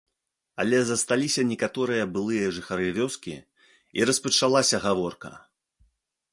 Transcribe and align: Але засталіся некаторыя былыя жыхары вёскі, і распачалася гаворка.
Але 0.61 0.77
засталіся 0.87 1.41
некаторыя 1.51 2.07
былыя 2.15 2.47
жыхары 2.57 2.87
вёскі, 2.97 3.35
і 4.01 4.11
распачалася 4.11 4.83
гаворка. 4.87 5.29